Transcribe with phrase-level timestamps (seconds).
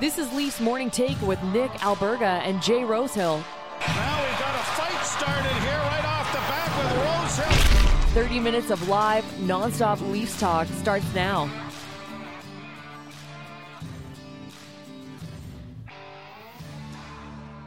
[0.00, 3.44] This is Leafs Morning Take with Nick Alberga and Jay Rosehill.
[3.80, 8.24] Now we've got a fight started here right off the bat with Rosehill.
[8.24, 11.50] 30 minutes of live, nonstop Leafs talk starts now.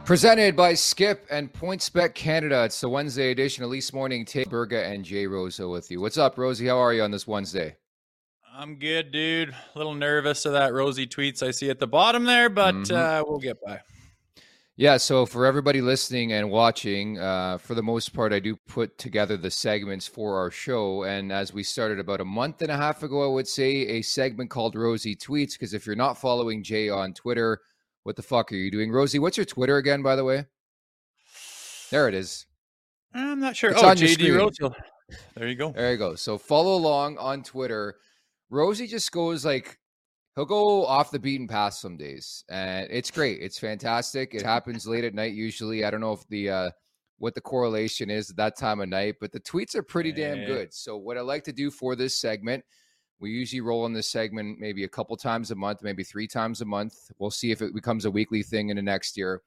[0.04, 2.64] Presented by Skip and PointsBet Canada.
[2.64, 4.50] It's the Wednesday edition of Leafs Morning Take.
[4.50, 6.00] Berga and Jay Rosa with you.
[6.00, 6.66] What's up, Rosie?
[6.66, 7.76] How are you on this Wednesday?
[8.56, 9.50] I'm good, dude.
[9.50, 12.94] A little nervous of that Rosie tweets I see at the bottom there, but mm-hmm.
[12.94, 13.80] uh, we'll get by.
[14.76, 18.96] Yeah, so for everybody listening and watching, uh, for the most part, I do put
[18.96, 21.02] together the segments for our show.
[21.02, 24.02] And as we started about a month and a half ago, I would say a
[24.02, 25.54] segment called Rosie Tweets.
[25.54, 27.60] Because if you're not following Jay on Twitter,
[28.04, 29.18] what the fuck are you doing, Rosie?
[29.18, 30.44] What's your Twitter again, by the way?
[31.90, 32.46] There it is.
[33.12, 33.70] I'm not sure.
[33.70, 34.76] It's oh, JD Rosehill.
[35.34, 35.72] There you go.
[35.72, 36.14] There you go.
[36.14, 37.96] So follow along on Twitter.
[38.50, 39.78] Rosie just goes like
[40.34, 43.40] he'll go off the beaten path some days, and it's great.
[43.40, 44.34] It's fantastic.
[44.34, 45.84] It happens late at night usually.
[45.84, 46.70] I don't know if the uh,
[47.18, 50.44] what the correlation is at that time of night, but the tweets are pretty damn
[50.46, 50.74] good.
[50.74, 52.64] So what I like to do for this segment
[53.20, 56.60] we usually roll in this segment maybe a couple times a month, maybe three times
[56.60, 56.94] a month.
[57.18, 59.42] We'll see if it becomes a weekly thing in the next year.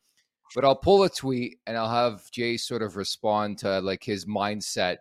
[0.56, 4.26] But I'll pull a tweet and I'll have Jay sort of respond to like his
[4.26, 4.98] mindset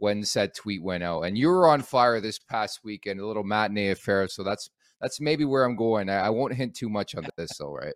[0.00, 1.22] when said tweet went out.
[1.22, 4.26] And you were on fire this past weekend, a little matinee affair.
[4.28, 4.68] So that's
[5.00, 6.08] that's maybe where I'm going.
[6.08, 7.94] I, I won't hint too much on this though, right?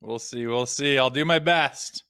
[0.00, 0.46] We'll see.
[0.46, 0.98] We'll see.
[0.98, 2.04] I'll do my best.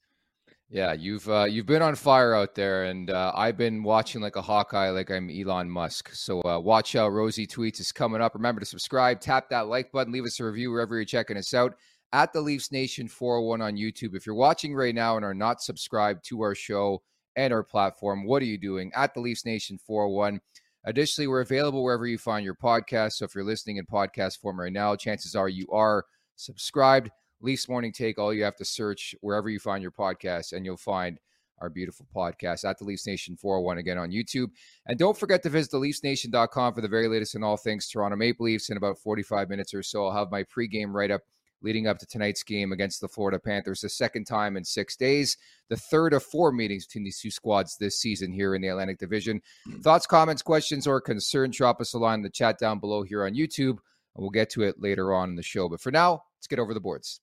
[0.69, 4.37] Yeah, you've uh, you've been on fire out there, and uh, I've been watching like
[4.37, 6.11] a Hawkeye, like I'm Elon Musk.
[6.13, 8.35] So uh, watch out, Rosie tweets is coming up.
[8.35, 11.55] Remember to subscribe, tap that like button, leave us a review wherever you're checking us
[11.55, 11.75] out
[12.13, 14.17] at the Leafs Nation 401 on YouTube.
[14.17, 17.03] If you're watching right now and are not subscribed to our show
[17.37, 18.91] and our platform, what are you doing?
[18.95, 20.41] At the Leafs Nation 401.
[20.85, 23.15] Additionally, we're available wherever you find your podcast.
[23.15, 26.05] So if you're listening in podcast form right now, chances are you are
[26.37, 27.11] subscribed.
[27.41, 28.19] Leafs Morning Take.
[28.19, 31.19] All you have to search wherever you find your podcast, and you'll find
[31.61, 34.49] our beautiful podcast at the Leafs Nation 401 again on YouTube.
[34.87, 38.17] And don't forget to visit the LeafsNation.com for the very latest in all things Toronto
[38.17, 38.71] Maple Leafs.
[38.71, 41.23] In about 45 minutes or so, I'll have my pregame write up
[41.67, 45.37] leading up to tonight's game against the Florida Panthers, the second time in six days,
[45.69, 48.99] the third of four meetings between these two squads this season here in the Atlantic
[48.99, 49.43] Division.
[49.83, 53.27] Thoughts, comments, questions, or concerns, drop us a line in the chat down below here
[53.27, 55.69] on YouTube, and we'll get to it later on in the show.
[55.69, 57.21] But for now, let's get over the boards.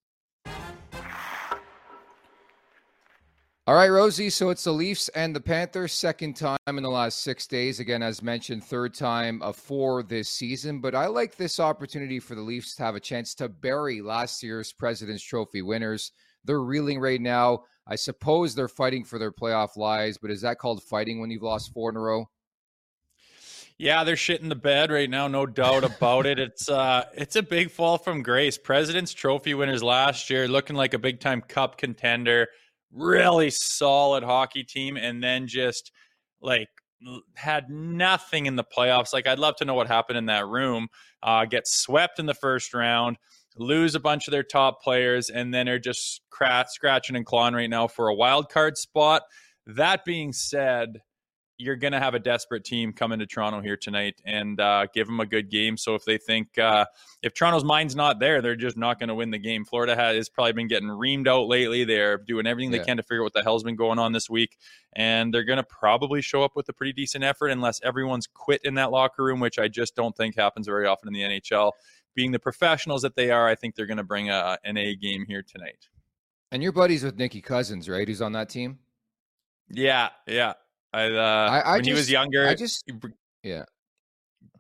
[3.66, 4.30] All right, Rosie.
[4.30, 7.80] So it's the Leafs and the Panthers, second time in the last six days.
[7.80, 10.82] Again, as mentioned, third time of four this season.
[10.82, 14.44] But I like this opportunity for the Leafs to have a chance to bury last
[14.44, 16.12] year's President's Trophy winners.
[16.44, 17.64] They're reeling right now.
[17.88, 21.42] I suppose they're fighting for their playoff lives, but is that called fighting when you've
[21.42, 22.28] lost four in a row?
[23.78, 26.38] Yeah, they're shitting the bed right now, no doubt about it.
[26.38, 28.58] It's uh it's a big fall from grace.
[28.58, 32.50] President's Trophy winners last year, looking like a big time cup contender
[32.94, 35.92] really solid hockey team and then just
[36.42, 36.70] like
[37.36, 39.14] had nothing in the playoffs.
[39.14, 40.88] Like I'd love to know what happened in that room.
[41.22, 43.18] Uh, get swept in the first round,
[43.58, 47.54] lose a bunch of their top players, and then are just crat- scratching and clawing
[47.54, 49.24] right now for a wild card spot.
[49.66, 51.02] That being said,
[51.64, 55.08] you're going to have a desperate team come into Toronto here tonight and uh, give
[55.08, 55.78] them a good game.
[55.78, 56.86] So if they think uh,
[57.22, 59.66] if Toronto's mind's not there, they're just not going to win the game.
[59.66, 61.86] Florida has probably been getting reamed out lately.
[61.86, 62.80] They're doing everything yeah.
[62.80, 64.58] they can to figure out what the hell's been going on this week,
[64.96, 68.62] and they're going to probably show up with a pretty decent effort unless everyone's quit
[68.64, 71.72] in that locker room, which I just don't think happens very often in the NHL.
[72.16, 74.96] Being the professionals that they are, I think they're going to bring a, an A
[74.96, 75.88] game here tonight.
[76.52, 78.08] And your buddies with Nicky Cousins, right?
[78.08, 78.78] Who's on that team?
[79.70, 80.54] Yeah, yeah.
[80.94, 82.90] I, uh, I, I when just, he was younger, I just
[83.42, 83.64] yeah.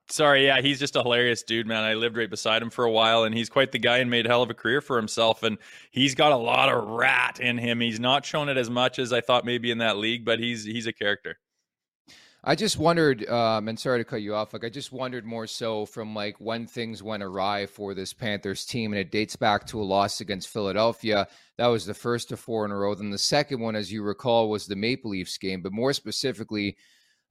[0.09, 1.83] Sorry, yeah, he's just a hilarious dude, man.
[1.83, 4.25] I lived right beside him for a while, and he's quite the guy and made
[4.25, 5.43] a hell of a career for himself.
[5.43, 5.57] And
[5.91, 7.79] he's got a lot of rat in him.
[7.79, 10.65] He's not shown it as much as I thought maybe in that league, but he's
[10.65, 11.39] he's a character.
[12.45, 14.51] I just wondered, um, and sorry to cut you off.
[14.51, 18.65] Like I just wondered more so from like when things went awry for this Panthers
[18.65, 21.25] team, and it dates back to a loss against Philadelphia.
[21.57, 22.95] That was the first of four in a row.
[22.95, 25.61] Then the second one, as you recall, was the Maple Leafs game.
[25.61, 26.75] But more specifically,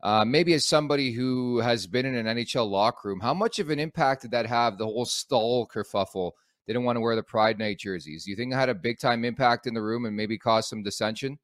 [0.02, 3.68] uh, maybe as somebody who has been in an NHL locker room, how much of
[3.68, 4.78] an impact did that have?
[4.78, 6.32] The whole Staal kerfuffle.
[6.66, 8.24] They didn't want to wear the Pride Night jerseys.
[8.24, 10.70] Do you think it had a big time impact in the room and maybe caused
[10.70, 11.38] some dissension?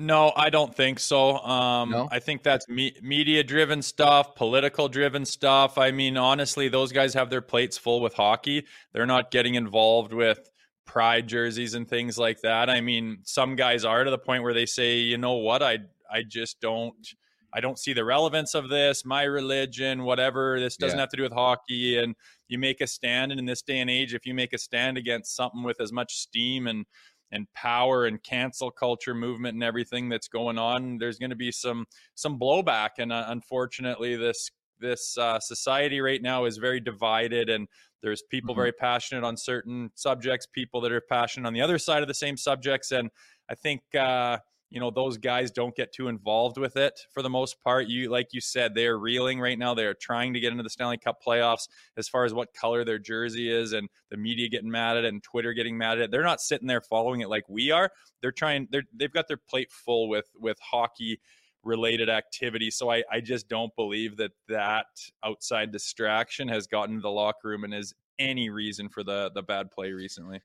[0.00, 1.38] No, I don't think so.
[1.38, 2.08] Um, no?
[2.12, 5.76] I think that's me- media driven stuff, political driven stuff.
[5.76, 8.64] I mean, honestly, those guys have their plates full with hockey.
[8.92, 10.50] They're not getting involved with
[10.86, 12.70] pride jerseys and things like that.
[12.70, 15.78] I mean, some guys are to the point where they say, you know what, I
[16.10, 16.94] I just don't
[17.52, 20.60] I don't see the relevance of this, my religion, whatever.
[20.60, 21.02] This doesn't Yeah.
[21.02, 21.98] have to do with hockey.
[21.98, 22.14] And
[22.46, 23.32] you make a stand.
[23.32, 25.90] And in this day and age, if you make a stand against something with as
[25.90, 26.84] much steam and
[27.32, 31.52] and power and cancel culture movement and everything that's going on, there's going to be
[31.52, 32.90] some some blowback.
[32.98, 37.66] And uh, unfortunately, this this uh, society right now is very divided, and
[38.00, 38.58] there's people Mhm.
[38.58, 42.14] very passionate on certain subjects, people that are passionate on the other side of the
[42.14, 43.10] same subjects, and
[43.50, 44.38] I think uh,
[44.70, 47.86] you know those guys don't get too involved with it for the most part.
[47.86, 49.74] You like you said, they are reeling right now.
[49.74, 52.84] They are trying to get into the Stanley Cup playoffs as far as what color
[52.84, 56.04] their jersey is, and the media getting mad at it, and Twitter getting mad at
[56.04, 56.10] it.
[56.10, 57.90] They're not sitting there following it like we are.
[58.20, 58.68] They're trying.
[58.70, 61.20] They're they've got their plate full with with hockey
[61.64, 62.70] related activity.
[62.70, 64.86] So I, I just don't believe that that
[65.24, 69.42] outside distraction has gotten to the locker room and is any reason for the the
[69.42, 70.40] bad play recently.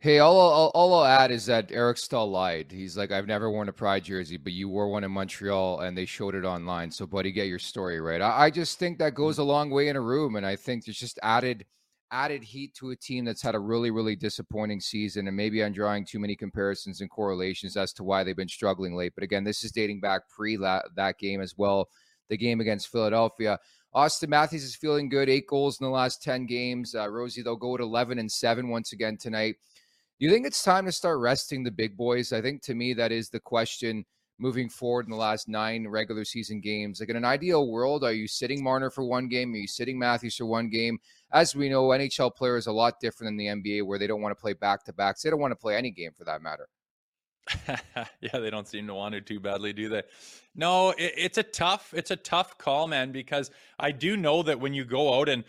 [0.00, 2.70] Hey, all, all, all I'll add is that Eric Staal lied.
[2.70, 5.98] He's like, I've never worn a Pride jersey, but you wore one in Montreal and
[5.98, 6.92] they showed it online.
[6.92, 8.20] So, buddy, get your story right.
[8.20, 10.36] I, I just think that goes a long way in a room.
[10.36, 11.66] And I think there's just added
[12.12, 15.26] added heat to a team that's had a really, really disappointing season.
[15.26, 18.94] And maybe I'm drawing too many comparisons and correlations as to why they've been struggling
[18.94, 19.14] late.
[19.16, 21.88] But again, this is dating back pre that game as well,
[22.28, 23.58] the game against Philadelphia.
[23.96, 26.94] Auston Matthews is feeling good, eight goals in the last 10 games.
[26.94, 29.56] Uh, Rosie, they'll go at 11 and 7 once again tonight.
[30.18, 32.32] Do you think it's time to start resting the big boys?
[32.32, 34.04] I think to me that is the question
[34.40, 36.98] moving forward in the last nine regular season games.
[36.98, 39.52] Like in an ideal world, are you sitting Marner for one game?
[39.52, 40.98] Are you sitting Matthews for one game?
[41.32, 44.20] As we know, NHL players are a lot different than the NBA where they don't
[44.20, 45.22] want to play back to backs.
[45.22, 46.68] They don't want to play any game for that matter.
[48.20, 50.02] yeah, they don't seem to want to too badly, do they?
[50.56, 54.58] No, it, it's a tough, it's a tough call, man, because I do know that
[54.58, 55.44] when you go out and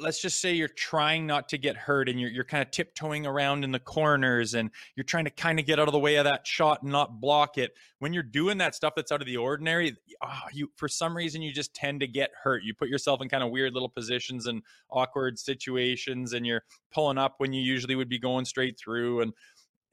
[0.00, 3.26] let's just say you're trying not to get hurt and you're, you're kind of tiptoeing
[3.26, 6.16] around in the corners and you're trying to kind of get out of the way
[6.16, 7.72] of that shot and not block it.
[7.98, 11.42] When you're doing that stuff that's out of the ordinary oh, you for some reason
[11.42, 12.62] you just tend to get hurt.
[12.62, 16.62] You put yourself in kind of weird little positions and awkward situations and you're
[16.92, 19.32] pulling up when you usually would be going straight through and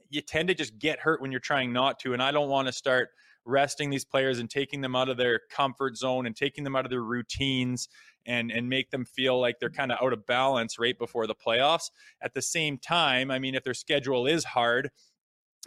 [0.09, 2.67] you tend to just get hurt when you're trying not to and i don't want
[2.67, 3.09] to start
[3.45, 6.85] resting these players and taking them out of their comfort zone and taking them out
[6.85, 7.89] of their routines
[8.25, 11.35] and and make them feel like they're kind of out of balance right before the
[11.35, 11.89] playoffs.
[12.21, 14.91] At the same time, I mean, if their schedule is hard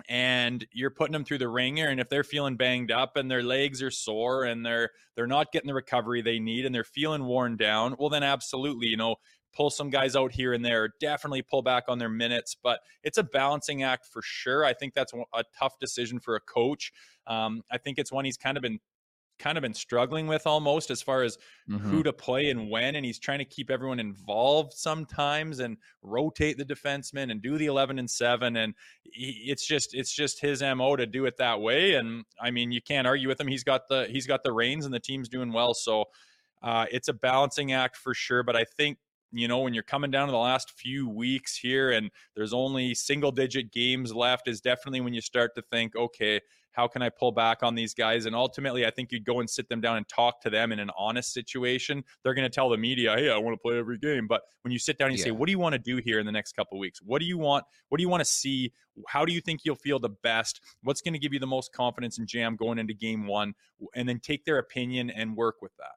[0.08, 3.42] and you're putting them through the ringer and if they're feeling banged up and their
[3.42, 7.24] legs are sore and they're they're not getting the recovery they need and they're feeling
[7.24, 9.16] worn down well then absolutely you know
[9.56, 13.18] pull some guys out here and there definitely pull back on their minutes but it's
[13.18, 14.64] a balancing act for sure.
[14.64, 16.92] I think that's a tough decision for a coach.
[17.26, 18.78] Um, i think it's one he's kind of been
[19.38, 21.36] kind of been struggling with almost as far as
[21.68, 21.90] mm-hmm.
[21.90, 26.56] who to play and when and he's trying to keep everyone involved sometimes and rotate
[26.56, 30.62] the defensemen and do the 11 and 7 and he, it's just it's just his
[30.62, 33.46] mo to do it that way and i mean you can't argue with him.
[33.46, 36.04] He's got the he's got the reins and the team's doing well so
[36.62, 38.98] uh, it's a balancing act for sure but i think
[39.32, 42.94] you know when you're coming down to the last few weeks here and there's only
[42.94, 46.40] single digit games left is definitely when you start to think okay
[46.76, 48.26] how can I pull back on these guys?
[48.26, 50.78] And ultimately, I think you'd go and sit them down and talk to them in
[50.78, 52.04] an honest situation.
[52.22, 54.72] They're going to tell the media, "Hey, I want to play every game." But when
[54.72, 55.28] you sit down and you yeah.
[55.28, 57.00] say, "What do you want to do here in the next couple weeks?
[57.02, 57.64] What do you want?
[57.88, 58.72] What do you want to see?
[59.08, 60.60] How do you think you'll feel the best?
[60.82, 63.54] What's going to give you the most confidence and jam going into game one?"
[63.94, 65.92] And then take their opinion and work with that.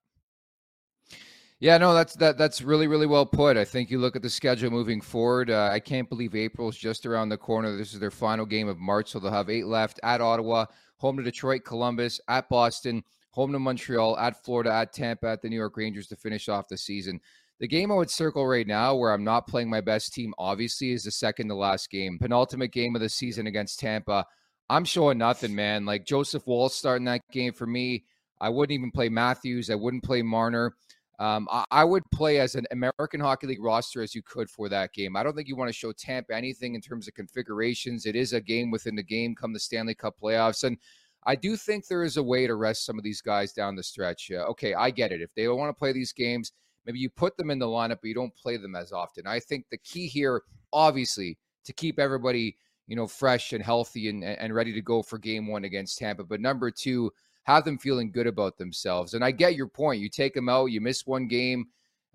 [1.61, 3.57] Yeah, no, that's that that's really really well put.
[3.57, 5.49] I think you look at the schedule moving forward.
[5.49, 7.75] Uh, I can't believe April's just around the corner.
[7.75, 11.17] This is their final game of March, so they'll have eight left at Ottawa, home
[11.17, 15.57] to Detroit, Columbus, at Boston, home to Montreal, at Florida, at Tampa, at the New
[15.57, 17.19] York Rangers to finish off the season.
[17.59, 20.91] The game I would circle right now, where I'm not playing my best team, obviously,
[20.91, 24.25] is the second to last game, penultimate game of the season against Tampa.
[24.69, 25.85] I'm showing nothing, man.
[25.85, 28.05] Like Joseph Woll starting that game for me.
[28.39, 29.69] I wouldn't even play Matthews.
[29.69, 30.73] I wouldn't play Marner.
[31.19, 34.69] Um, I, I, would play as an American Hockey League roster as you could for
[34.69, 35.17] that game.
[35.17, 38.05] I don't think you want to show Tampa anything in terms of configurations.
[38.05, 40.63] It is a game within the game come the Stanley Cup playoffs.
[40.63, 40.77] And
[41.25, 43.83] I do think there is a way to rest some of these guys down the
[43.83, 44.31] stretch.
[44.31, 45.21] Uh, okay, I get it.
[45.21, 46.53] If they don't want to play these games,
[46.85, 49.27] maybe you put them in the lineup, but you don't play them as often.
[49.27, 52.55] I think the key here, obviously, to keep everybody,
[52.87, 56.23] you know, fresh and healthy and, and ready to go for game one against Tampa.
[56.23, 57.11] But number two,
[57.43, 59.13] have them feeling good about themselves.
[59.13, 60.01] And I get your point.
[60.01, 61.67] You take them out, you miss one game.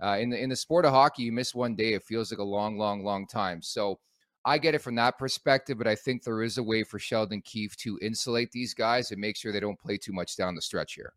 [0.03, 1.95] Uh, in the in the sport of hockey, you miss one day.
[1.95, 3.63] It feels like a long, long, long time.
[3.63, 4.01] So
[4.45, 7.41] I get it from that perspective, but I think there is a way for Sheldon
[7.43, 10.63] Keefe to insulate these guys and make sure they don't play too much down the
[10.63, 11.15] stretch here.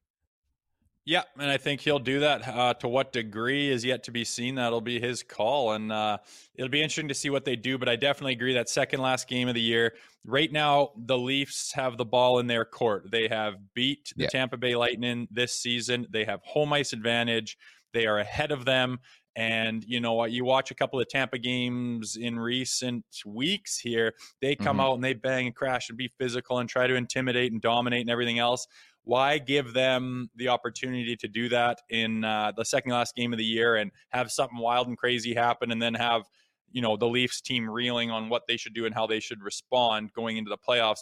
[1.07, 2.45] Yeah, and I think he'll do that.
[2.45, 4.55] Uh, to what degree is yet to be seen.
[4.55, 6.17] That'll be his call, and uh,
[6.53, 7.77] it'll be interesting to see what they do.
[7.77, 9.93] But I definitely agree that second last game of the year.
[10.25, 13.09] Right now, the Leafs have the ball in their court.
[13.09, 14.29] They have beat the yeah.
[14.29, 16.07] Tampa Bay Lightning this season.
[16.11, 17.57] They have home ice advantage.
[17.93, 18.99] They are ahead of them.
[19.37, 20.31] And you know what?
[20.31, 24.79] You watch a couple of Tampa games in recent weeks here, they come mm-hmm.
[24.81, 28.01] out and they bang and crash and be physical and try to intimidate and dominate
[28.01, 28.67] and everything else
[29.07, 33.39] why give them the opportunity to do that in uh, the second last game of
[33.39, 36.23] the year and have something wild and crazy happen and then have
[36.73, 39.41] you know the Leafs team reeling on what they should do and how they should
[39.41, 40.99] respond going into the playoffs?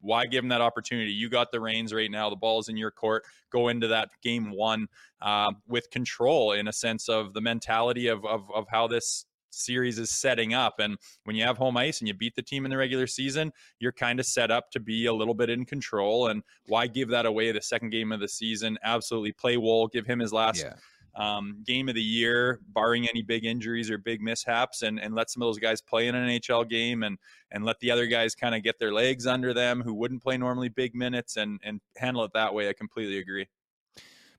[0.00, 1.10] Why give them that opportunity?
[1.12, 2.28] You got the reins right now.
[2.28, 3.24] The ball's in your court.
[3.50, 4.88] Go into that game one
[5.22, 9.24] uh, with control in a sense of the mentality of, of, of how this
[9.56, 10.74] series is setting up.
[10.78, 13.52] And when you have home ice and you beat the team in the regular season,
[13.78, 16.28] you're kind of set up to be a little bit in control.
[16.28, 18.78] And why give that away the second game of the season?
[18.84, 20.62] Absolutely play Woll, give him his last.
[20.62, 20.74] Yeah.
[21.18, 25.30] Um, game of the year, barring any big injuries or big mishaps, and, and let
[25.30, 27.16] some of those guys play in an NHL game, and
[27.52, 30.36] and let the other guys kind of get their legs under them who wouldn't play
[30.36, 32.68] normally big minutes, and and handle it that way.
[32.68, 33.46] I completely agree.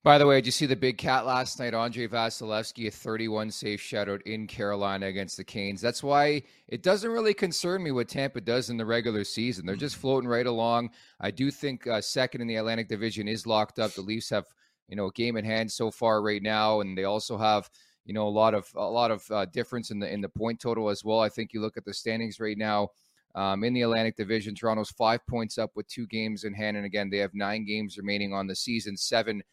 [0.03, 1.73] By the way, did you see the big cat last night?
[1.73, 5.81] Andre Vasilevskiy, a 31 save shutout in Carolina against the Canes.
[5.81, 9.65] That's why it doesn't really concern me what Tampa does in the regular season.
[9.65, 10.91] They're just floating right along.
[11.19, 13.93] I do think uh, second in the Atlantic Division is locked up.
[13.93, 14.45] The Leafs have,
[14.87, 17.69] you know, a game in hand so far right now, and they also have,
[18.05, 20.59] you know, a lot of a lot of uh, difference in the in the point
[20.59, 21.19] total as well.
[21.19, 22.89] I think you look at the standings right now.
[23.35, 26.85] Um, in the Atlantic Division, Toronto's five points up with two games in hand, and
[26.85, 29.43] again, they have nine games remaining on the season, seven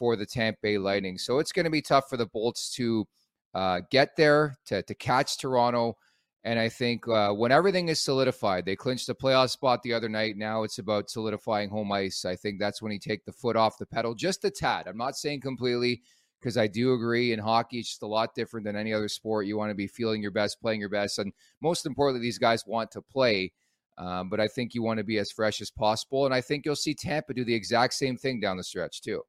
[0.00, 1.18] for the Tampa Bay Lightning.
[1.18, 3.06] So it's going to be tough for the Bolts to
[3.54, 5.98] uh, get there, to, to catch Toronto.
[6.42, 10.08] And I think uh, when everything is solidified, they clinched the playoff spot the other
[10.08, 10.38] night.
[10.38, 12.24] Now it's about solidifying home ice.
[12.24, 14.88] I think that's when you take the foot off the pedal just a tad.
[14.88, 16.00] I'm not saying completely
[16.40, 19.44] because I do agree in hockey, it's just a lot different than any other sport.
[19.44, 21.18] You want to be feeling your best, playing your best.
[21.18, 23.52] And most importantly, these guys want to play.
[23.98, 26.24] Um, but I think you want to be as fresh as possible.
[26.24, 29.20] And I think you'll see Tampa do the exact same thing down the stretch, too.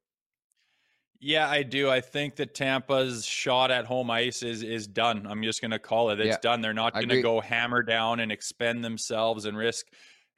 [1.24, 1.88] Yeah, I do.
[1.88, 5.28] I think that Tampa's shot at home ice is is done.
[5.30, 6.20] I'm just going to call it.
[6.20, 6.62] It's yeah, done.
[6.62, 9.86] They're not going to go hammer down and expend themselves and risk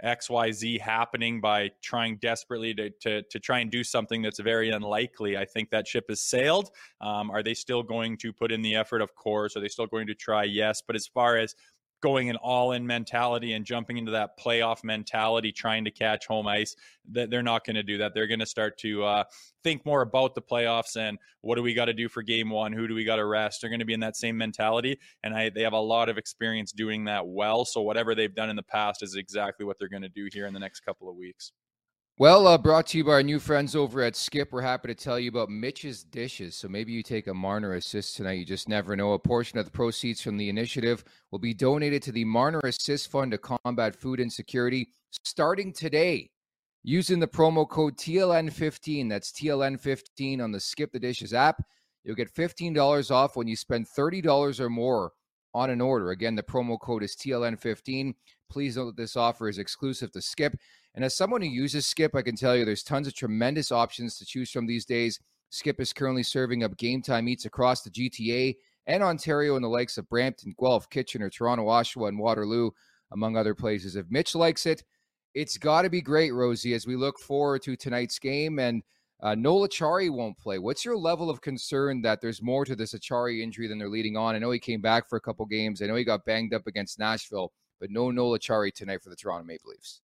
[0.04, 5.38] XYZ happening by trying desperately to, to, to try and do something that's very unlikely.
[5.38, 6.72] I think that ship has sailed.
[7.00, 9.02] Um, are they still going to put in the effort?
[9.02, 9.56] Of course.
[9.56, 10.44] Are they still going to try?
[10.44, 10.82] Yes.
[10.86, 11.56] But as far as
[12.04, 16.76] going an all-in mentality and jumping into that playoff mentality, trying to catch home ice.
[17.12, 18.14] That they're not going to do that.
[18.14, 19.24] They're going to start to uh,
[19.64, 22.74] think more about the playoffs and what do we got to do for game one?
[22.74, 23.62] Who do we got to rest?
[23.62, 26.18] They're going to be in that same mentality, and I, they have a lot of
[26.18, 27.64] experience doing that well.
[27.66, 30.46] So whatever they've done in the past is exactly what they're going to do here
[30.46, 31.54] in the next couple of weeks.
[32.20, 34.52] Well, uh, brought to you by our new friends over at Skip.
[34.52, 36.56] We're happy to tell you about Mitch's Dishes.
[36.56, 38.34] So maybe you take a Marner Assist tonight.
[38.34, 39.14] You just never know.
[39.14, 43.10] A portion of the proceeds from the initiative will be donated to the Marner Assist
[43.10, 44.90] Fund to combat food insecurity
[45.24, 46.30] starting today
[46.84, 49.10] using the promo code TLN15.
[49.10, 51.66] That's TLN15 on the Skip the Dishes app.
[52.04, 55.14] You'll get $15 off when you spend $30 or more
[55.56, 56.12] on an order.
[56.12, 58.14] Again, the promo code is TLN15.
[58.52, 60.56] Please note that this offer is exclusive to Skip.
[60.96, 64.18] And as someone who uses Skip, I can tell you there's tons of tremendous options
[64.18, 65.20] to choose from these days.
[65.50, 69.70] Skip is currently serving up game time eats across the GTA and Ontario in the
[69.70, 72.72] likes of Brampton, Guelph, Kitchener, Toronto, Oshawa, and Waterloo,
[73.12, 73.96] among other places.
[73.96, 74.84] If Mitch likes it,
[75.34, 78.60] it's got to be great, Rosie, as we look forward to tonight's game.
[78.60, 78.84] And
[79.22, 80.60] uh, Acciari won't play.
[80.60, 84.18] What's your level of concern that there's more to this Acciari injury than they're leading
[84.18, 84.36] on?
[84.36, 85.82] I know he came back for a couple games.
[85.82, 89.16] I know he got banged up against Nashville, but no Noel Acciari tonight for the
[89.16, 90.02] Toronto Maple Leafs.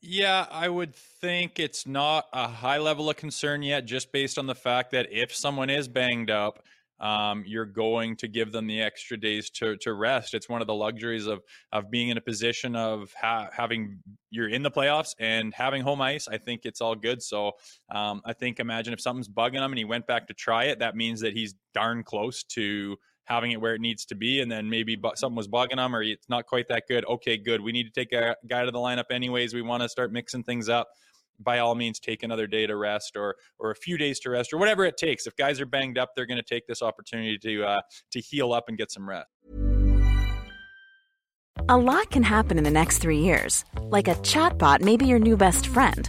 [0.00, 4.46] Yeah, I would think it's not a high level of concern yet, just based on
[4.46, 6.62] the fact that if someone is banged up,
[7.00, 10.34] um, you're going to give them the extra days to, to rest.
[10.34, 14.48] It's one of the luxuries of of being in a position of ha- having you're
[14.48, 16.26] in the playoffs and having home ice.
[16.26, 17.22] I think it's all good.
[17.22, 17.52] So
[17.90, 20.80] um, I think imagine if something's bugging him and he went back to try it,
[20.80, 22.96] that means that he's darn close to
[23.28, 26.02] having it where it needs to be, and then maybe something was bugging them or
[26.02, 27.04] it's not quite that good.
[27.04, 27.60] Okay, good.
[27.60, 29.54] We need to take a guy to the lineup anyways.
[29.54, 30.88] We want to start mixing things up.
[31.40, 34.52] By all means, take another day to rest or or a few days to rest
[34.52, 35.26] or whatever it takes.
[35.26, 37.80] If guys are banged up, they're going to take this opportunity to uh,
[38.10, 39.28] to heal up and get some rest.
[41.68, 45.18] A lot can happen in the next three years, like a chatbot may be your
[45.18, 46.08] new best friend.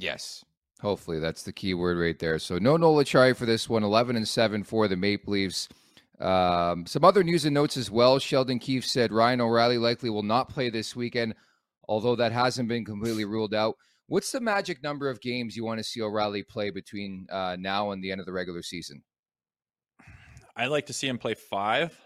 [0.00, 0.44] Yes.
[0.80, 2.38] Hopefully, that's the key word right there.
[2.38, 3.84] So no Noel Acciari for this one.
[3.84, 5.68] Eleven and seven for the Maple Leafs.
[6.18, 8.18] Um, some other news and notes as well.
[8.18, 11.34] Sheldon Keefe said Ryan O'Reilly likely will not play this weekend,
[11.88, 13.76] although that hasn't been completely ruled out.
[14.06, 17.90] What's the magic number of games you want to see O'Reilly play between uh, now
[17.90, 19.02] and the end of the regular season?
[20.56, 21.96] I'd like to see him play five.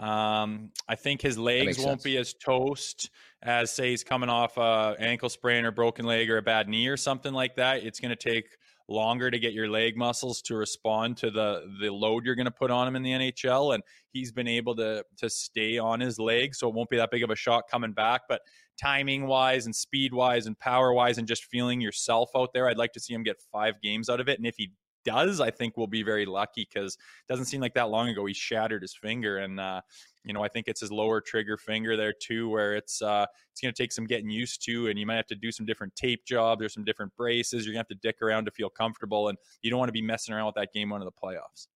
[0.00, 2.02] Um, I think his legs won't sense.
[2.04, 3.10] be as toast
[3.42, 6.86] as say he's coming off a ankle sprain or broken leg or a bad knee
[6.88, 7.84] or something like that.
[7.84, 8.46] It's going to take
[8.88, 12.50] longer to get your leg muscles to respond to the the load you're going to
[12.50, 16.18] put on him in the NHL and he's been able to to stay on his
[16.18, 18.40] legs so it won't be that big of a shock coming back but
[18.80, 22.78] timing wise and speed wise and power wise and just feeling yourself out there I'd
[22.78, 24.70] like to see him get 5 games out of it and if he
[25.08, 28.26] does, I think we'll be very lucky because it doesn't seem like that long ago
[28.26, 29.80] he shattered his finger, and uh,
[30.24, 33.60] you know I think it's his lower trigger finger there too, where it's uh, it's
[33.60, 35.96] going to take some getting used to, and you might have to do some different
[35.96, 37.64] tape jobs or some different braces.
[37.64, 39.92] You're going to have to dick around to feel comfortable, and you don't want to
[39.94, 41.68] be messing around with that game one of the playoffs.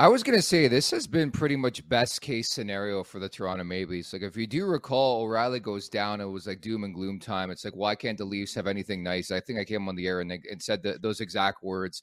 [0.00, 3.28] I was going to say this has been pretty much best case scenario for the
[3.28, 4.12] Toronto Maple Leafs.
[4.12, 6.20] Like if you do recall, O'Reilly goes down.
[6.20, 7.50] It was like doom and gloom time.
[7.50, 9.32] It's like why can't the Leafs have anything nice?
[9.32, 12.00] I think I came on the air and, they, and said the, those exact words.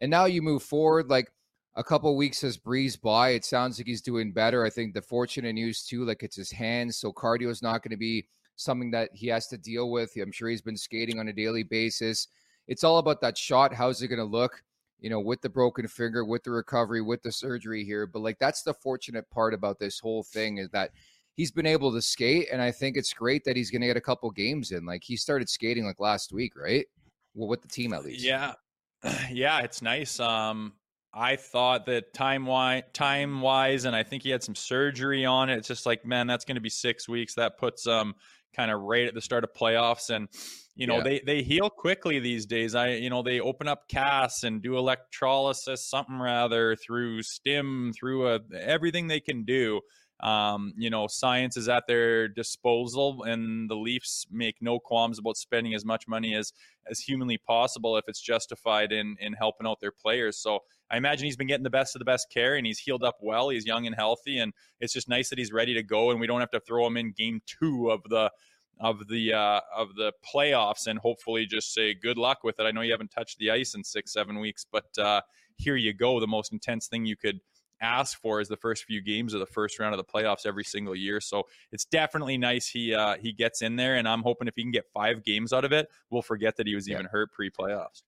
[0.00, 1.08] And now you move forward.
[1.08, 1.30] Like
[1.76, 3.30] a couple weeks has breezed by.
[3.30, 4.64] It sounds like he's doing better.
[4.64, 7.92] I think the fortunate news too, like it's his hands, so cardio is not going
[7.92, 8.26] to be
[8.56, 10.10] something that he has to deal with.
[10.20, 12.26] I'm sure he's been skating on a daily basis.
[12.66, 13.72] It's all about that shot.
[13.72, 14.64] How's it going to look?
[15.00, 18.06] You know, with the broken finger, with the recovery, with the surgery here.
[18.06, 20.90] But like that's the fortunate part about this whole thing is that
[21.36, 23.96] he's been able to skate, and I think it's great that he's going to get
[23.96, 24.84] a couple games in.
[24.86, 26.86] Like he started skating like last week, right?
[27.34, 28.24] Well, with the team at least.
[28.24, 28.54] Yeah,
[29.30, 30.18] yeah, it's nice.
[30.18, 30.72] Um,
[31.12, 35.48] I thought that time wise, time wise, and I think he had some surgery on
[35.50, 35.56] it.
[35.56, 37.34] It's just like, man, that's going to be six weeks.
[37.34, 38.14] That puts um
[38.54, 40.28] kind of right at the start of playoffs and
[40.76, 41.02] you know Yeah.
[41.02, 44.76] they they heal quickly these days i you know they open up casts and do
[44.76, 49.80] electrolysis something rather through stim through a, everything they can do
[50.20, 55.36] um, you know science is at their disposal and the leafs make no qualms about
[55.36, 56.52] spending as much money as
[56.90, 60.60] as humanly possible if it's justified in in helping out their players so
[60.90, 63.16] I imagine he's been getting the best of the best care and he's healed up
[63.20, 63.48] well.
[63.48, 66.12] He's young and healthy, and it's just nice that he's ready to go.
[66.12, 68.30] And we don't have to throw him in game two of the
[68.78, 72.64] of the uh, of the playoffs and hopefully just say good luck with it.
[72.64, 75.20] I know you haven't touched the ice in six seven weeks, but uh,
[75.56, 76.20] here you go.
[76.20, 77.40] The most intense thing you could
[77.80, 80.64] ask for is the first few games of the first round of the playoffs every
[80.64, 81.20] single year.
[81.20, 84.62] So it's definitely nice he uh, he gets in there, and I'm hoping if he
[84.62, 86.94] can get five games out of it, we'll forget that he was Yeah.
[86.94, 88.02] even hurt pre playoffs.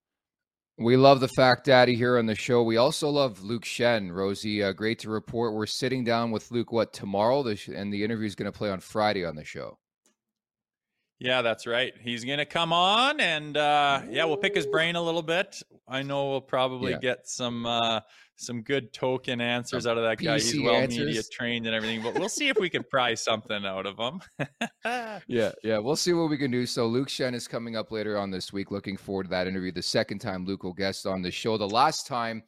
[0.80, 2.62] We love the fact daddy here on the show.
[2.62, 4.12] We also love Luke Schenn.
[4.12, 5.54] Rosie, uh, great to report.
[5.54, 8.56] We're sitting down with Luke what tomorrow, the sh- and the interview is going to
[8.56, 9.76] play on Friday on the show.
[11.20, 11.92] Yeah, that's right.
[12.00, 15.60] He's gonna come on, and uh, yeah, we'll pick his brain a little bit.
[15.88, 16.98] I know we'll probably Yeah.
[16.98, 18.00] get some uh,
[18.36, 20.34] some good token answers out of that guy.
[20.34, 21.06] He's well answers.
[21.06, 24.20] media trained and everything, but we'll see if we can pry something out of him.
[25.26, 26.64] Yeah, yeah, we'll see what we can do.
[26.64, 28.70] So Luke Schenn is coming up later on this week.
[28.70, 29.72] Looking forward to that interview.
[29.72, 31.58] The second time Luke will guest on the show.
[31.58, 32.42] The last time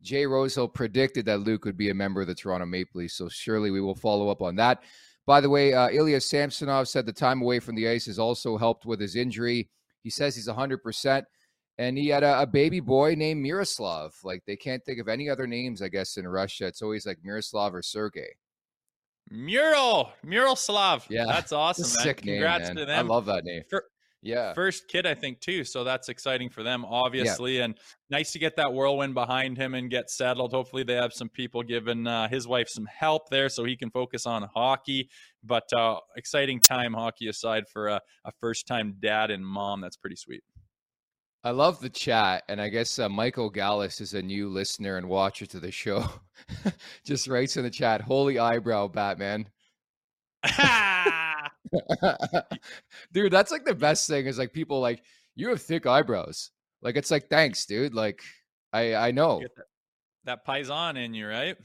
[0.00, 3.14] Jay Rosehill predicted that Luke would be a member of the Toronto Maple Leafs.
[3.14, 4.82] So surely we will follow up on that.
[5.26, 8.56] By the way, uh, Ilya Samsonov said the time away from the ice has also
[8.56, 9.70] helped with his injury.
[10.02, 11.24] He says he's 100%.
[11.78, 14.14] And he had a, a baby boy named Miroslav.
[14.24, 16.66] Like they can't think of any other names, I guess, in Russia.
[16.66, 18.28] It's always like Miroslav or Sergey.
[19.30, 21.06] Mural, Mural Slav.
[21.08, 21.84] Yeah, that's awesome.
[21.84, 22.04] Man.
[22.04, 22.90] sick name, Congrats man.
[22.90, 23.62] I love that name.
[23.70, 23.86] Fir-
[24.22, 24.54] Yeah.
[24.54, 25.64] First kid, I think, too.
[25.64, 27.58] So that's exciting for them, obviously.
[27.60, 27.76] And
[28.08, 30.52] nice to get that whirlwind behind him and get settled.
[30.52, 33.90] Hopefully, they have some people giving uh, his wife some help there so he can
[33.90, 35.10] focus on hockey.
[35.42, 39.80] But uh, exciting time, hockey aside, for a, a first time dad and mom.
[39.80, 40.44] That's pretty sweet.
[41.44, 45.08] I love the chat, and I guess uh, Michael Gallus is a new listener and
[45.08, 46.08] watcher to the show.
[47.04, 49.48] Just writes in the chat, "Holy eyebrow, Batman."
[53.12, 55.02] dude, that's like the best thing is like people like
[55.34, 56.50] you have thick eyebrows.
[56.82, 57.94] Like it's like thanks, dude.
[57.94, 58.22] Like
[58.72, 59.40] I I know.
[59.40, 59.64] That,
[60.24, 61.56] that paisan in you, right?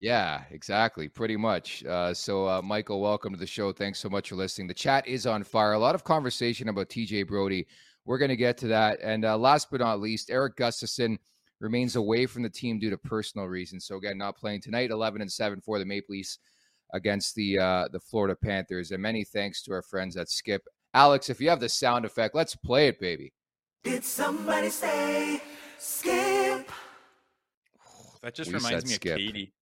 [0.00, 1.08] Yeah, exactly.
[1.08, 1.82] Pretty much.
[1.84, 3.72] Uh, so, uh, Michael, welcome to the show.
[3.72, 4.68] Thanks so much for listening.
[4.68, 5.72] The chat is on fire.
[5.72, 7.66] A lot of conversation about TJ Brodie.
[8.04, 8.98] We're going to get to that.
[9.02, 11.16] And uh, last but not least, Erik Gustafsson
[11.60, 13.86] remains away from the team due to personal reasons.
[13.86, 14.90] So again, not playing tonight.
[14.90, 16.38] Eleven and seven for the Maple Leafs
[16.92, 18.90] against the uh, the Florida Panthers.
[18.90, 20.62] And many thanks to our friends at Skip.
[20.92, 23.32] Alex, if you have the sound effect, let's play it, baby.
[23.82, 25.42] Did somebody say
[25.78, 26.70] skip?
[28.22, 29.12] That just We reminds me skip.
[29.12, 29.52] of Katie.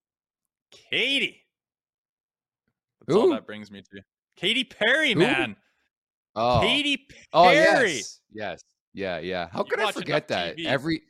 [0.71, 1.41] Katie.
[3.07, 3.21] That's Who?
[3.23, 4.03] all that brings me to.
[4.37, 5.57] Katy Perry, man.
[6.37, 6.67] Oh, man.
[6.69, 7.27] Katy Perry.
[7.33, 8.63] oh yes, yes,
[8.95, 9.49] yeah, yeah.
[9.51, 10.57] How You could I forget that?
[10.57, 10.67] TV.
[10.67, 11.03] Every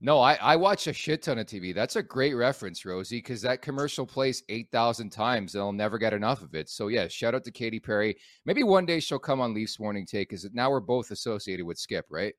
[0.00, 1.74] no, I I watch a shit ton of TV.
[1.74, 5.96] That's a great reference, Rosie, because that commercial plays eight thousand times, and I'll never
[5.96, 6.68] get enough of it.
[6.68, 8.16] So yeah, shout out to Katy Perry.
[8.44, 11.78] Maybe one day she'll come on Leafs Morning Take, because now we're both associated with
[11.78, 12.34] Skip, right?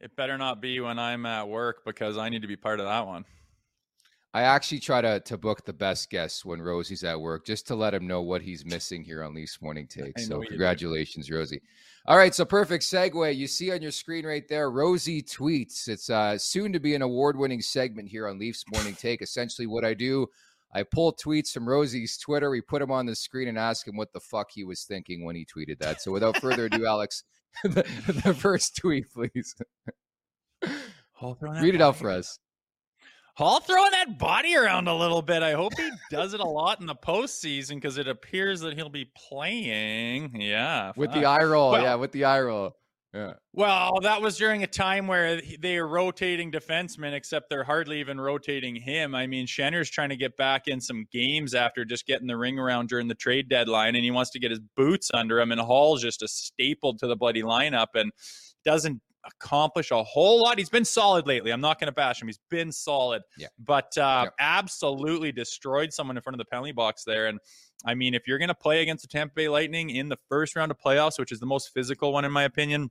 [0.00, 2.86] It better not be when I'm at work because I need to be part of
[2.86, 3.24] that one.
[4.32, 7.74] I actually try to to book the best guests when Rosie's at work, just to
[7.74, 10.18] let him know what he's missing here on Leafs Morning Take.
[10.18, 11.62] So congratulations, Rosie.
[12.06, 13.36] All right, so perfect segue.
[13.36, 15.88] You see on your screen right there, Rosie tweets.
[15.88, 19.20] It's uh, soon to be an award-winning segment here on Leafs Morning Take.
[19.20, 20.26] Essentially, what I do,
[20.72, 23.96] I pull tweets from Rosie's Twitter, we put him on the screen, and ask him
[23.96, 26.00] what the fuck he was thinking when he tweeted that.
[26.00, 27.24] So without further ado, Alex,
[27.64, 27.82] the,
[28.24, 29.54] the first tweet, please.
[31.62, 32.38] Read it out for us.
[33.40, 35.42] Holl throwing that body around a little bit.
[35.42, 38.90] I hope he does it a lot in the postseason because it appears that he'll
[38.90, 40.38] be playing.
[40.38, 40.92] Yeah.
[40.94, 42.76] With the eye roll, Well- yeah, with the eye roll.
[43.14, 43.32] Yeah.
[43.54, 48.20] Well, that was during a time where they are rotating defensemen, except they're hardly even
[48.20, 49.14] rotating him.
[49.14, 52.58] I mean, Shenner's trying to get back in some games after just getting the ring
[52.58, 55.50] around during the trade deadline, and he wants to get his boots under him.
[55.50, 58.12] And Holl's just a staple to the bloody lineup and
[58.66, 59.00] doesn't
[59.34, 60.58] accomplish a whole lot.
[60.58, 61.50] He's been solid lately.
[61.50, 62.28] I'm not going to bash him.
[62.28, 63.22] He's been solid.
[63.36, 63.48] Yeah.
[63.58, 64.34] But uh, Yep.
[64.38, 67.26] absolutely destroyed someone in front of the penalty box there.
[67.26, 67.38] And
[67.84, 70.54] I mean, if you're going to play against the Tampa Bay Lightning in the first
[70.56, 72.90] round of playoffs, which is the most physical one in my opinion,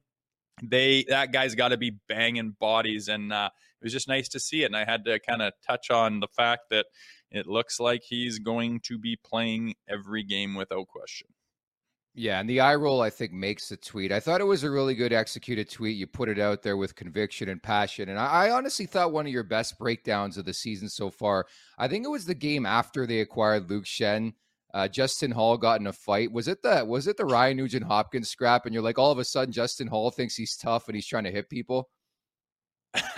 [0.61, 3.49] they that guy's got to be banging bodies, and uh,
[3.81, 4.65] it was just nice to see it.
[4.65, 6.87] And I had to kind of touch on the fact that
[7.31, 11.27] it looks like he's going to be playing every game without question.
[12.15, 14.11] Yeah, and the eye roll I think makes the tweet.
[14.11, 15.95] I thought it was a really good executed tweet.
[15.95, 19.25] You put it out there with conviction and passion, and I, I honestly thought one
[19.25, 21.45] of your best breakdowns of the season so far.
[21.77, 24.33] I think it was the game after they acquired Luke Schenn.
[24.73, 26.31] Uh, Justin Holl got in a fight.
[26.31, 28.65] Was it the was it the Ryan Nugent Hopkins scrap?
[28.65, 31.23] And you're like, all of a sudden, Justin Holl thinks he's tough and he's trying
[31.23, 31.89] to hit people.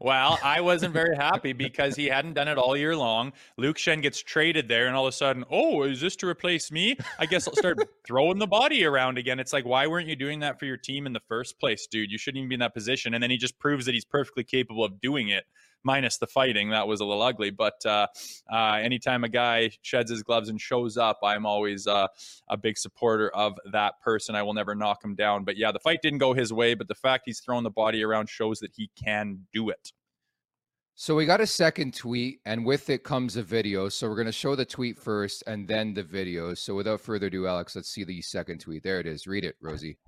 [0.00, 3.32] well, I wasn't very happy because he hadn't done it all year long.
[3.56, 6.70] Luke Schenn gets traded there, and all of a sudden, oh, is this to replace
[6.70, 6.96] me?
[7.18, 9.40] I guess I'll start throwing the body around again.
[9.40, 12.10] It's like, why weren't you doing that for your team in the first place, dude?
[12.10, 13.14] You shouldn't even be in that position.
[13.14, 15.44] And then he just proves that he's perfectly capable of doing it,
[15.84, 16.70] minus the fighting.
[16.70, 17.50] That was a little ugly.
[17.50, 18.06] But uh,
[18.52, 22.08] uh, anytime a guy sheds his gloves and shows up, I'm always uh,
[22.48, 24.34] a big supporter of that person.
[24.34, 25.44] I will never knock him down.
[25.44, 28.02] But yeah, the fight didn't go his way, but the fact he's throwing the body
[28.02, 29.92] around shows that he can do it.
[30.98, 33.90] So we got a second tweet, and with it comes a video.
[33.90, 36.54] So we're going to show the tweet first and then the video.
[36.54, 38.82] So without further ado, Alex, let's see the second tweet.
[38.82, 39.26] There it is.
[39.26, 39.98] Read it, Rosie.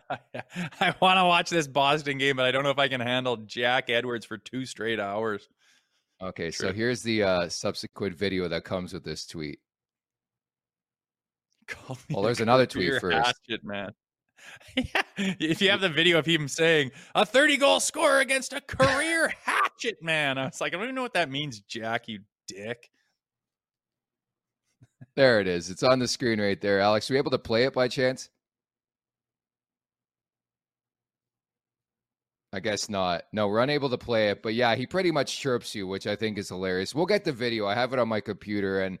[0.80, 3.36] I want to watch this Boston game, but I don't know if I can handle
[3.36, 5.48] Jack Edwards for two straight hours.
[6.22, 9.58] Okay, so here's the uh, subsequent video that comes with this tweet.
[11.66, 13.16] Call Well, there's another tweet first.
[13.16, 13.90] Hatchet, man.
[14.76, 18.60] Yeah, if you have the video of him saying a 30 goal scorer against a
[18.60, 22.20] career hatchet, man, I was like, I don't even know what that means, Jack, you
[22.48, 22.90] dick.
[25.14, 25.70] There it is.
[25.70, 26.80] It's on the screen right there.
[26.80, 28.30] Alex, are we able to play it by chance?
[32.52, 33.24] I guess not.
[33.32, 34.42] No, we're unable to play it.
[34.42, 36.94] But yeah, he pretty much chirps you, which I think is hilarious.
[36.94, 37.66] We'll get the video.
[37.66, 38.98] I have it on my computer, and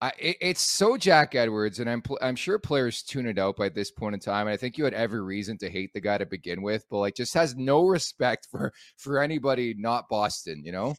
[0.00, 3.68] I, it, it's so Jack Edwards, and I'm I'm sure players tune it out by
[3.70, 4.46] this point in time.
[4.46, 6.98] And I think you had every reason to hate the guy to begin with, but
[6.98, 10.62] like just has no respect for for anybody not Boston.
[10.64, 10.94] You know?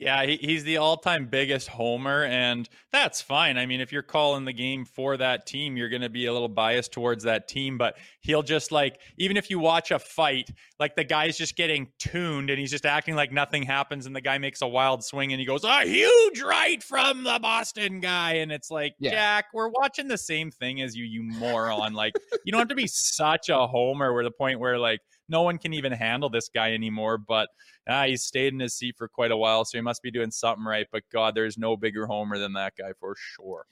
[0.00, 3.58] Yeah, he, he's the all-time biggest homer, and that's fine.
[3.58, 6.32] I mean, if you're calling the game for that team, you're going to be a
[6.32, 7.76] little biased towards that team.
[7.78, 10.50] But he'll just like, even if you watch a fight,
[10.80, 14.20] like the guy's just getting tuned, and he's just acting like nothing happens, and the
[14.22, 18.34] guy makes a wild swing, and he goes, "A huge right from the Boston guy,"
[18.36, 19.10] and it's like, Yeah.
[19.10, 21.92] Jack, we're watching the same thing as you, you moron.
[21.92, 25.42] like, you don't have to be such a homer, where the point where like no
[25.42, 27.18] one can even handle this guy anymore.
[27.18, 27.48] But
[27.88, 30.30] ah, he's stayed in his seat for quite a while, so he must be doing
[30.30, 30.86] something right.
[30.92, 33.66] But God, there's no bigger homer than that guy for sure.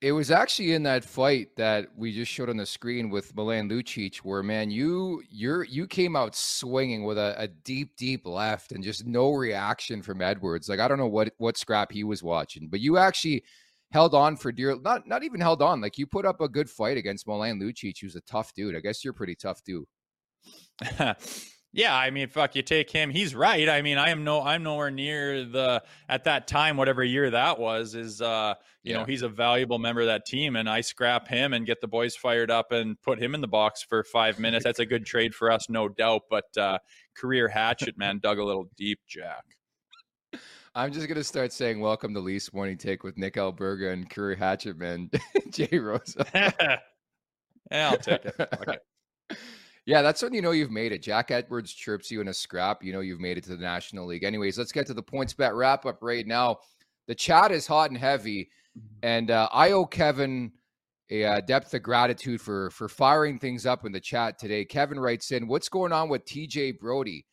[0.00, 3.68] It was actually in that fight that we just showed on the screen with Milan
[3.68, 8.72] Lucic, where man, you you're you came out swinging with a, a deep, deep left,
[8.72, 10.70] and just no reaction from Edwards.
[10.70, 13.44] Like I don't know what what scrap he was watching, but you actually
[13.92, 14.74] held on for dear.
[14.80, 15.82] Not not even held on.
[15.82, 18.76] Like you put up a good fight against Milan Lucic, who's a tough dude.
[18.76, 19.86] I guess you're pretty tough too.
[21.72, 23.10] Yeah, I mean, fuck, you take him.
[23.10, 23.68] He's right.
[23.68, 27.60] I mean, I am no, I'm nowhere near the at that time, whatever year that
[27.60, 27.94] was.
[27.94, 28.98] Is uh, you yeah.
[28.98, 31.86] know, he's a valuable member of that team, and I scrap him and get the
[31.86, 34.64] boys fired up and put him in the box for five minutes.
[34.64, 36.22] That's a good trade for us, no doubt.
[36.28, 36.78] But uh,
[37.16, 39.44] career hatchet man dug a little deep, Jack.
[40.74, 44.34] I'm just gonna start saying "Welcome to Leafs Morning Take" with Nick Alberga and career
[44.34, 45.08] hatchet man
[45.50, 46.26] Jay Rosa.
[47.70, 48.34] yeah, I'll take it.
[48.40, 48.78] Okay.
[49.86, 51.02] Yeah, that's when you know you've made it.
[51.02, 52.84] Jack Edwards chirps you in a scrap.
[52.84, 54.24] You know you've made it to the National League.
[54.24, 56.58] Anyways, let's get to the PointsBet wrap up right now.
[57.06, 58.98] The chat is hot and heavy, mm-hmm.
[59.02, 60.52] and uh, I owe Kevin
[61.10, 64.64] a uh, depth of gratitude for for firing things up in the chat today.
[64.64, 67.26] Kevin writes in, "What's going on with TJ Brodie?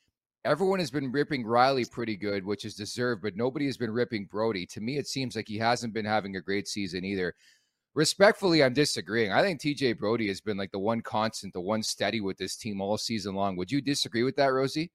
[0.45, 4.25] Everyone has been ripping Rielly pretty good, which is deserved, but nobody has been ripping
[4.25, 4.65] Brodie.
[4.67, 7.33] To me, it seems like he hasn't been having a great season either."
[7.95, 9.31] Respectfully, I'm disagreeing.
[9.31, 12.55] I think TJ Brodie has been like the one constant, the one steady with this
[12.55, 13.55] team all season long.
[13.55, 14.91] Would you disagree with that, Rosie?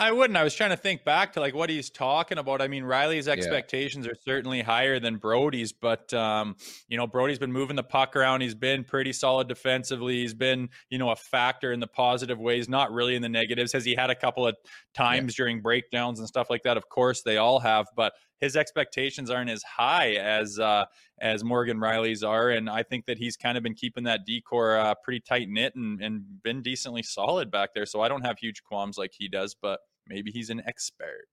[0.00, 0.36] I wouldn't.
[0.36, 2.62] I was trying to think back to like what he's talking about.
[2.62, 4.12] I mean, Rielly's expectations yeah.
[4.12, 6.56] are certainly higher than Brodie's, but um,
[6.88, 8.40] you know, Brodie's been moving the puck around.
[8.40, 10.20] He's been pretty solid defensively.
[10.20, 13.72] He's been, you know, a factor in the positive ways, not really in the negatives.
[13.72, 14.56] Has he had a couple of
[14.94, 15.44] times yeah.
[15.44, 16.78] during breakdowns and stuff like that?
[16.78, 20.86] Of course, they all have, but his expectations aren't as high as uh,
[21.20, 24.76] as Morgan Rielly's are, and I think that he's kind of been keeping that decor
[24.76, 27.86] uh, pretty tight knit and and been decently solid back there.
[27.86, 31.28] So I don't have huge qualms like he does, but maybe he's an expert.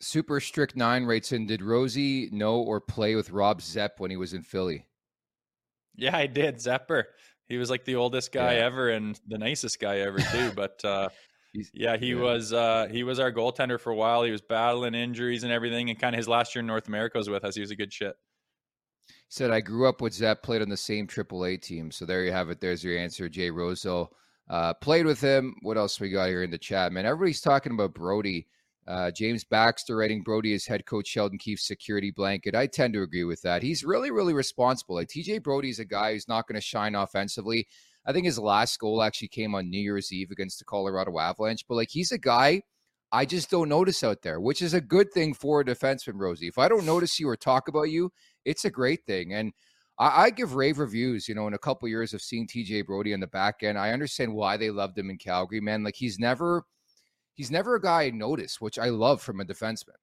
[0.00, 4.16] Super strict nine rates in: Did Rosie know or play with Rob Zepp when he
[4.16, 4.86] was in Philly?
[5.96, 6.60] Yeah, I did.
[6.60, 7.08] Zepper.
[7.48, 8.66] He was like the oldest guy yeah.
[8.66, 10.52] ever and the nicest guy ever too.
[10.54, 11.08] But uh,
[11.72, 12.20] yeah, he yeah.
[12.20, 14.22] was uh, he was our goaltender for a while.
[14.22, 17.18] He was battling injuries and everything, and kind of his last year in North America
[17.18, 17.54] was with us.
[17.54, 18.14] He was a good shit.
[19.06, 22.24] He said, "I grew up with Zep, played on the same AAA team." So there
[22.24, 22.60] you have it.
[22.60, 24.12] There's your answer, Jay Rosehill.
[24.48, 25.54] Uh, played with him.
[25.62, 27.06] What else we got here in the chat, man?
[27.06, 28.46] Everybody's talking about Brodie.
[28.86, 32.54] Uh, James Baxter writing Brodie is head coach Sheldon Keefe's security blanket.
[32.54, 33.62] I tend to agree with that.
[33.62, 34.94] He's really, really responsible.
[34.94, 37.68] Like TJ Brodie's a guy who's not going to shine offensively.
[38.08, 41.64] I think his last goal actually came on New Year's Eve against the Colorado Avalanche.
[41.68, 42.62] But like he's a guy
[43.12, 46.48] I just don't notice out there, which is a good thing for a defenseman, Rosie.
[46.48, 48.10] If I don't notice you or talk about you,
[48.44, 49.32] it's a great thing.
[49.32, 49.52] And
[49.98, 53.14] I, I give rave reviews, you know, in a couple years of seeing TJ Brodie
[53.14, 53.78] on the back end.
[53.78, 55.84] I understand why they loved him in Calgary, man.
[55.84, 56.64] Like he's never
[57.34, 59.96] he's never a guy I notice, which I love from a defenseman.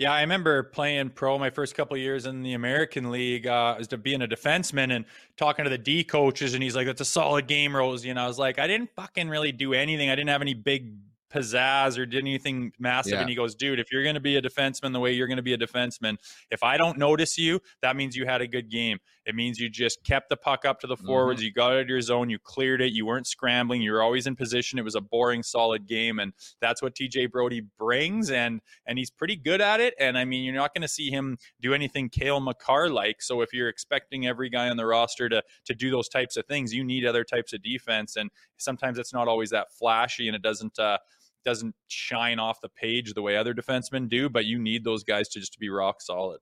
[0.00, 3.86] Yeah, I remember playing pro my first couple years in the American League uh, as
[3.88, 5.04] to being a defenseman and
[5.36, 8.26] talking to the D coaches, and he's like, "That's a solid game, Rosie." And I
[8.26, 10.08] was like, "I didn't fucking really do anything.
[10.08, 10.94] I didn't have any big
[11.30, 13.12] pizzazz or did anything massive.
[13.12, 13.20] Yeah.
[13.20, 15.36] And he goes, dude, if you're going to be a defenseman the way you're going
[15.36, 16.16] to be a defenseman,
[16.50, 18.98] if I don't notice you, that means you had a good game.
[19.30, 21.38] It means you just kept the puck up to the forwards.
[21.38, 21.46] Mm-hmm.
[21.46, 22.30] You got out of your zone.
[22.30, 22.92] You cleared it.
[22.92, 23.80] You weren't scrambling.
[23.80, 24.76] You were always in position.
[24.76, 26.18] It was a boring, solid game.
[26.18, 28.32] And that's what TJ Brodie brings.
[28.32, 29.94] And, and he's pretty good at it.
[30.00, 33.22] And I mean, you're not going to see him do anything Cale Makar like.
[33.22, 36.44] So if you're expecting every guy on the roster to, to do those types of
[36.46, 38.16] things, you need other types of defense.
[38.16, 40.98] And sometimes it's not always that flashy and it doesn't, uh,
[41.44, 45.28] doesn't shine off the page the way other defensemen do, but you need those guys
[45.28, 46.40] to just to be rock solid.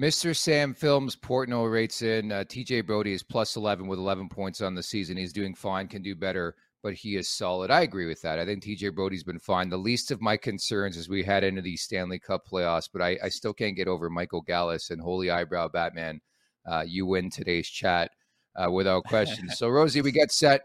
[0.00, 0.34] Mr.
[0.34, 4.74] Sam Films Portno rates in uh, TJ Brodie is plus 11 with 11 points on
[4.74, 5.18] the season.
[5.18, 7.70] He's doing fine, can do better, but he is solid.
[7.70, 8.38] I agree with that.
[8.38, 9.68] I think TJ Brodie's been fine.
[9.68, 13.18] The least of my concerns as we head into these Stanley Cup playoffs, but I,
[13.22, 16.22] I still can't get over Michael Gallus and Holy Eyebrow Batman.
[16.66, 18.10] Uh, you win today's chat
[18.56, 19.48] uh, without question.
[19.54, 20.62] so, Rosie, we get set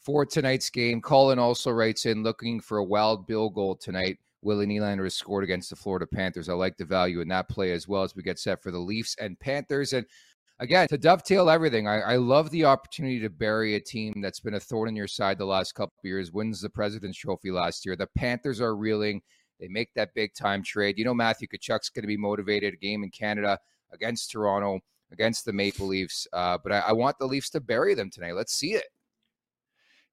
[0.00, 1.00] for tonight's game.
[1.00, 4.18] Colin also writes in looking for a wild Bill goal tonight.
[4.42, 6.48] Willie Nylander has scored against the Florida Panthers.
[6.48, 8.78] I like the value in that play as well as we get set for the
[8.78, 9.92] Leafs and Panthers.
[9.92, 10.06] And
[10.60, 14.54] again, to dovetail everything, I, I love the opportunity to bury a team that's been
[14.54, 17.96] a thorn in your side the last couple years, wins the President's Trophy last year.
[17.96, 19.22] The Panthers are reeling.
[19.58, 20.98] They make that big time trade.
[20.98, 22.74] You know, Matthew Tkachuk's going to be motivated.
[22.74, 23.58] A game in Canada
[23.92, 24.80] against Toronto,
[25.12, 26.28] against the Maple Leafs.
[26.32, 28.34] Uh, but I, I want the Leafs to bury them tonight.
[28.34, 28.84] Let's see it.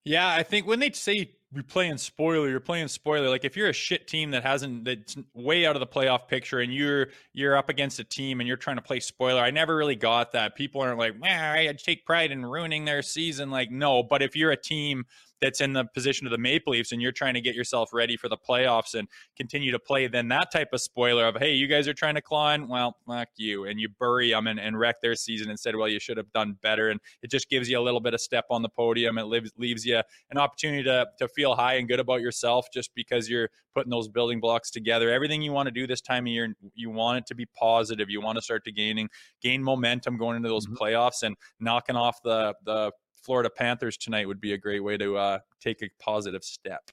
[0.06, 3.30] Yeah, I think when they say you're playing spoiler, you're playing spoiler.
[3.30, 6.60] Like if you're a shit team that hasn't that's way out of the playoff picture,
[6.60, 9.42] and you're you're up against a team and you're trying to play spoiler.
[9.42, 10.56] I never really got that.
[10.56, 13.52] People aren't like, man, I take pride in ruining their season.
[13.52, 15.06] Like, no, but if you're a team
[15.44, 18.16] that's in the position of the Maple Leafs and you're trying to get yourself ready
[18.16, 21.68] for the playoffs and continue to play, then that type of spoiler of, hey, you
[21.68, 23.66] guys are trying to climb, well, fuck you.
[23.66, 26.32] And you bury them and, and wreck their season and said, well, you should have
[26.32, 26.90] done better.
[26.90, 29.18] And it just gives you a little bit of step on the podium.
[29.18, 30.02] It leaves, leaves you
[30.32, 34.08] an opportunity to, to feel high and good about yourself just because you're putting those
[34.08, 35.12] building blocks together.
[35.12, 38.10] Everything you want to do this time of year, you want it to be positive.
[38.10, 39.10] You want to start to gaining,
[39.42, 40.82] gain momentum going into those mm-hmm.
[40.82, 42.92] playoffs and knocking off the, the
[43.24, 46.92] Florida Panthers tonight would be a great way to uh, take a positive step.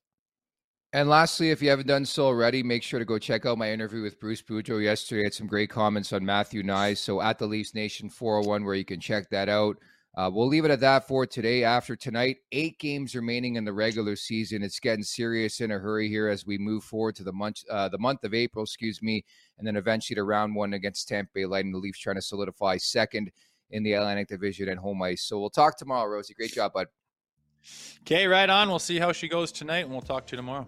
[0.93, 3.71] And lastly, if you haven't done so already, make sure to go check out my
[3.71, 5.23] interview with Bruce Boudreau yesterday.
[5.23, 6.99] I had some great comments on Matthew Knies.
[6.99, 9.77] So at the Leafs Nation 401, where you can check that out.
[10.17, 11.63] Uh, we'll leave it at that for today.
[11.63, 14.65] After tonight, eight games remaining in the regular season.
[14.65, 17.89] It's getting serious in a hurry here as we move forward to the month, uh,
[17.89, 19.25] the month of April, excuse me,
[19.59, 21.73] and then eventually to round one against Tampa Bay Lightning.
[21.73, 23.31] The Leafs trying to solidify second
[23.71, 25.23] in the Atlantic Division and home ice.
[25.23, 26.35] So we'll talk tomorrow, Rosie.
[26.35, 26.87] Great job, bud.
[28.01, 28.69] Okay, right on.
[28.69, 30.67] We'll see how she goes tonight, and we'll talk to you tomorrow.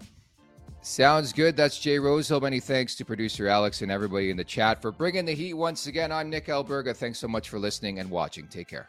[0.82, 1.56] Sounds good.
[1.56, 2.40] That's Jay Rosehill.
[2.40, 5.86] Many thanks to producer Alex and everybody in the chat for bringing the heat once
[5.86, 6.10] again.
[6.10, 6.94] I'm Nick Alberga.
[6.94, 8.48] Thanks so much for listening and watching.
[8.48, 8.88] Take care.